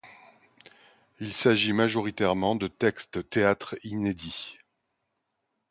[1.19, 4.57] Il s'agit majoritairement de textes théâtre inédits.